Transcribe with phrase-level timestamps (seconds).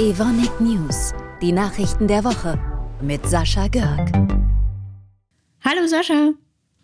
[0.00, 1.12] Evonik News,
[1.42, 2.58] die Nachrichten der Woche
[3.02, 4.10] mit Sascha Görg.
[5.62, 6.30] Hallo Sascha.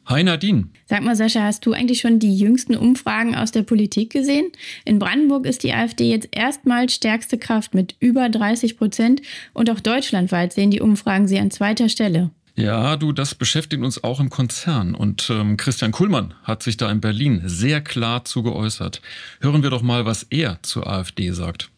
[0.05, 0.69] Hi Nadine.
[0.85, 4.53] Sag mal, Sascha, hast du eigentlich schon die jüngsten Umfragen aus der Politik gesehen?
[4.85, 9.23] In Brandenburg ist die AfD jetzt erstmals stärkste Kraft mit über 30 Prozent
[9.55, 12.33] und auch deutschlandweit sehen die Umfragen sie an zweiter Stelle.
[12.57, 14.95] Ja, du, das beschäftigt uns auch im Konzern.
[14.95, 19.03] Und ähm, Christian Kuhlmann hat sich da in Berlin sehr klar zu geäußert.
[19.41, 21.71] Hören wir doch mal, was er zur AfD sagt.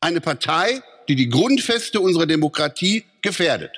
[0.00, 3.72] Eine Partei, die die Grundfeste unserer Demokratie gefährdet.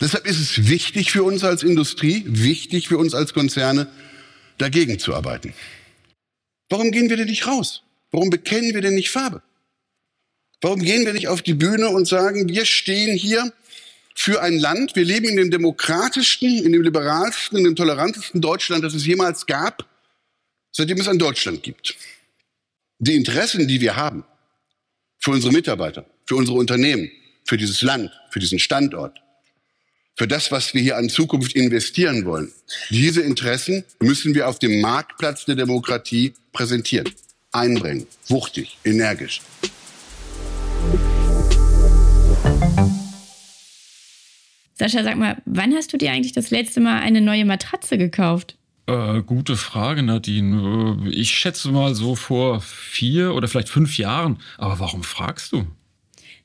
[0.00, 3.88] Deshalb ist es wichtig für uns als Industrie, wichtig für uns als Konzerne,
[4.58, 5.52] dagegen zu arbeiten.
[6.68, 7.82] Warum gehen wir denn nicht raus?
[8.12, 9.42] Warum bekennen wir denn nicht Farbe?
[10.60, 13.52] Warum gehen wir nicht auf die Bühne und sagen, wir stehen hier
[14.18, 18.82] für ein Land, wir leben in dem demokratischsten, in dem liberalsten, in dem tolerantesten Deutschland,
[18.82, 19.86] das es jemals gab,
[20.72, 21.94] seitdem es ein Deutschland gibt.
[22.98, 24.24] Die Interessen, die wir haben,
[25.18, 27.10] für unsere Mitarbeiter, für unsere Unternehmen,
[27.44, 29.20] für dieses Land, für diesen Standort,
[30.16, 32.50] für das, was wir hier an Zukunft investieren wollen.
[32.88, 37.12] Diese Interessen müssen wir auf dem Marktplatz der Demokratie präsentieren,
[37.52, 39.42] einbringen, wuchtig, energisch.
[44.78, 48.58] Sascha, sag mal, wann hast du dir eigentlich das letzte Mal eine neue Matratze gekauft?
[48.86, 50.98] Äh, gute Frage, Nadine.
[51.02, 54.38] Äh, ich schätze mal so vor vier oder vielleicht fünf Jahren.
[54.58, 55.64] Aber warum fragst du?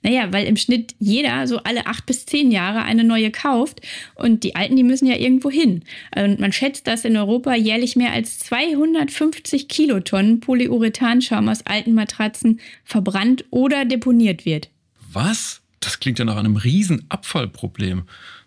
[0.02, 3.82] Naja, weil im Schnitt jeder so alle acht bis zehn Jahre eine neue kauft
[4.16, 5.84] und die alten, die müssen ja irgendwo hin.
[6.16, 12.62] Und man schätzt, dass in Europa jährlich mehr als 250 Kilotonnen Polyurethanschaum aus alten Matratzen
[12.86, 14.70] verbrannt oder deponiert wird.
[15.12, 15.61] Was?
[15.92, 18.04] Das klingt ja nach einem riesen Abfallproblem.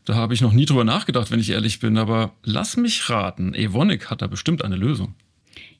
[0.07, 3.53] Da habe ich noch nie drüber nachgedacht, wenn ich ehrlich bin, aber lass mich raten,
[3.53, 5.15] Evonik hat da bestimmt eine Lösung.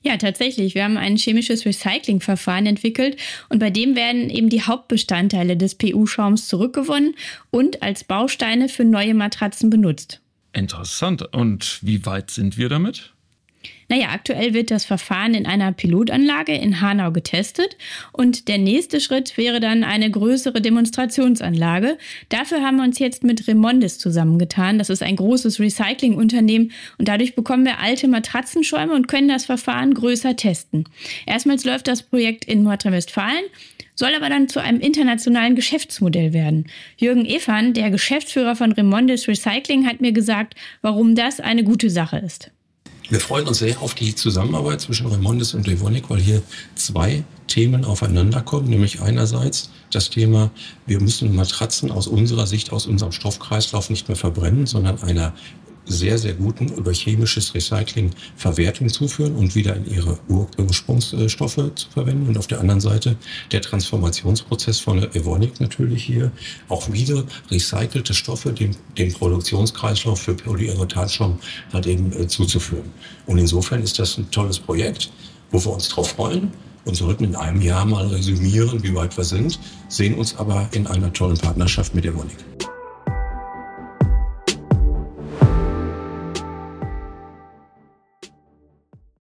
[0.03, 0.75] Ja, tatsächlich.
[0.75, 3.17] Wir haben ein chemisches Recyclingverfahren entwickelt
[3.49, 7.15] und bei dem werden eben die Hauptbestandteile des PU-Schaums zurückgewonnen
[7.49, 10.21] und als Bausteine für neue Matratzen benutzt.
[10.53, 11.23] Interessant.
[11.33, 13.14] Und wie weit sind wir damit?
[13.87, 17.77] Naja, aktuell wird das Verfahren in einer Pilotanlage in Hanau getestet
[18.11, 21.97] und der nächste Schritt wäre dann eine größere Demonstrationsanlage.
[22.29, 24.79] Dafür haben wir uns jetzt mit Remondis zusammengetan.
[24.79, 29.93] Das ist ein großes Recyclingunternehmen und dadurch bekommen wir alte Matratzenschäume und können das Verfahren
[29.93, 30.85] größer testen.
[31.27, 33.45] Erstmals läuft das Projekt in Nordrhein-Westfalen
[33.97, 36.65] soll aber dann zu einem internationalen Geschäftsmodell werden.
[36.97, 42.17] Jürgen Evan, der Geschäftsführer von Remondis Recycling, hat mir gesagt, warum das eine gute Sache
[42.17, 42.51] ist.
[43.09, 46.41] Wir freuen uns sehr auf die Zusammenarbeit zwischen Remondis und Evonik, weil hier
[46.73, 50.49] zwei Themen aufeinanderkommen, nämlich einerseits das Thema,
[50.87, 55.33] wir müssen Matratzen aus unserer Sicht, aus unserem Stoffkreislauf nicht mehr verbrennen, sondern einer
[55.85, 60.17] sehr, sehr guten über chemisches Recycling Verwertung zuführen und wieder in ihre
[60.57, 62.27] Ursprungsstoffe zu verwenden.
[62.27, 63.15] Und auf der anderen Seite
[63.51, 66.31] der Transformationsprozess von Evonik natürlich hier
[66.69, 71.39] auch wieder recycelte Stoffe dem, dem Produktionskreislauf für Polyurethanschaum
[71.71, 72.91] halt eben äh, zuzuführen.
[73.25, 75.11] Und insofern ist das ein tolles Projekt,
[75.51, 76.51] wo wir uns drauf freuen
[76.85, 79.59] und sollten in einem Jahr mal resümieren, wie weit wir sind,
[79.89, 82.37] sehen uns aber in einer tollen Partnerschaft mit Evonik.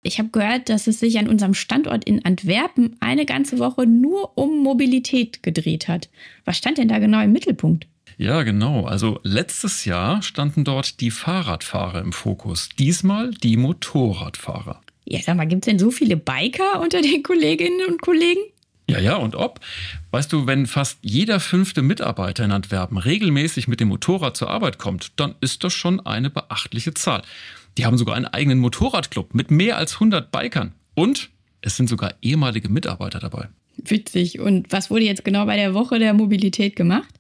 [0.04, 4.36] Ich habe gehört, dass es sich an unserem Standort in Antwerpen eine ganze Woche nur
[4.36, 6.08] um Mobilität gedreht hat.
[6.44, 7.86] Was stand denn da genau im Mittelpunkt?
[8.18, 8.84] Ja, genau.
[8.84, 12.68] Also letztes Jahr standen dort die Fahrradfahrer im Fokus.
[12.78, 14.80] Diesmal die Motorradfahrer.
[15.04, 18.40] Ja, sag mal, gibt es denn so viele Biker unter den Kolleginnen und Kollegen?
[18.90, 19.60] Ja, ja, und ob?
[20.10, 24.78] Weißt du, wenn fast jeder fünfte Mitarbeiter in Antwerpen regelmäßig mit dem Motorrad zur Arbeit
[24.78, 27.22] kommt, dann ist das schon eine beachtliche Zahl.
[27.78, 30.72] Die haben sogar einen eigenen Motorradclub mit mehr als 100 Bikern.
[30.94, 33.48] Und es sind sogar ehemalige Mitarbeiter dabei.
[33.76, 34.40] Witzig.
[34.40, 37.14] Und was wurde jetzt genau bei der Woche der Mobilität gemacht?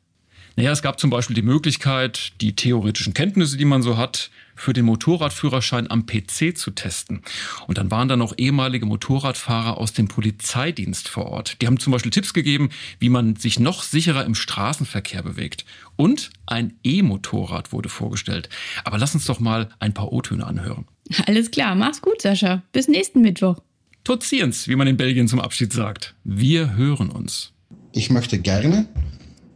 [0.56, 4.72] Naja, es gab zum Beispiel die Möglichkeit, die theoretischen Kenntnisse, die man so hat, für
[4.72, 7.22] den Motorradführerschein am PC zu testen.
[7.66, 11.60] Und dann waren da noch ehemalige Motorradfahrer aus dem Polizeidienst vor Ort.
[11.60, 12.68] Die haben zum Beispiel Tipps gegeben,
[12.98, 15.64] wie man sich noch sicherer im Straßenverkehr bewegt.
[15.96, 18.48] Und ein E-Motorrad wurde vorgestellt.
[18.84, 20.86] Aber lass uns doch mal ein paar O-Töne anhören.
[21.26, 22.62] Alles klar, mach's gut, Sascha.
[22.72, 23.58] Bis nächsten Mittwoch.
[24.04, 26.14] Tot wie man in Belgien zum Abschied sagt.
[26.24, 27.52] Wir hören uns.
[27.92, 28.86] Ich möchte gerne,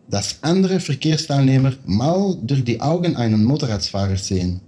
[0.08, 4.60] dass andere Verkehrsteilnehmer mal durch die Augen einen Motorradfahrer sehen.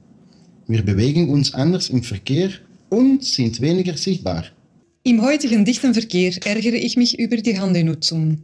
[0.66, 2.50] Wir bewegen uns anders im Verkehr
[2.90, 4.44] und sind weniger sichtbar.
[5.04, 8.42] Im heutigen dichten Verkehr ärgere ich mich über die Handynutzung.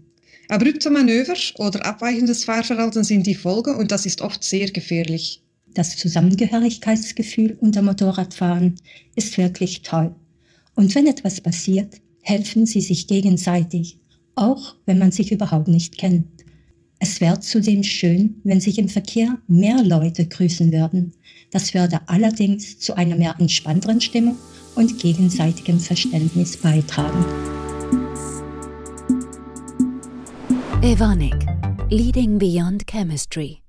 [0.49, 5.43] Abrupte Manöver oder abweichendes Fahrverhalten sind die Folge und das ist oft sehr gefährlich.
[5.75, 8.77] Das Zusammengehörigkeitsgefühl unter Motorradfahren
[9.17, 10.15] ist wirklich toll.
[10.75, 13.99] Und wenn etwas passiert, helfen sie sich gegenseitig,
[14.35, 16.27] auch wenn man sich überhaupt nicht kennt.
[16.99, 21.13] Es wäre zudem schön, wenn sich im Verkehr mehr Leute grüßen würden.
[21.51, 24.37] Das würde allerdings zu einer mehr entspannteren Stimmung
[24.75, 27.25] und gegenseitigem Verständnis beitragen.
[30.83, 31.47] Evonik,
[31.91, 33.64] Leading Beyond Chemistry.